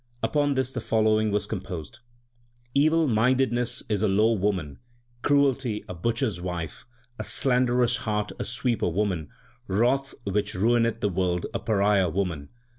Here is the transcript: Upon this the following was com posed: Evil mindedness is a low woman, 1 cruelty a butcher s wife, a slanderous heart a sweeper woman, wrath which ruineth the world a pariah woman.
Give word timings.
Upon 0.23 0.55
this 0.55 0.71
the 0.71 0.81
following 0.81 1.29
was 1.29 1.45
com 1.45 1.61
posed: 1.61 1.99
Evil 2.73 3.07
mindedness 3.07 3.83
is 3.87 4.01
a 4.01 4.07
low 4.07 4.33
woman, 4.33 4.77
1 4.77 4.77
cruelty 5.21 5.85
a 5.87 5.93
butcher 5.93 6.25
s 6.25 6.41
wife, 6.41 6.87
a 7.19 7.23
slanderous 7.23 7.97
heart 7.97 8.31
a 8.39 8.43
sweeper 8.43 8.89
woman, 8.89 9.29
wrath 9.67 10.15
which 10.23 10.55
ruineth 10.55 11.01
the 11.01 11.09
world 11.09 11.45
a 11.53 11.59
pariah 11.59 12.09
woman. 12.09 12.49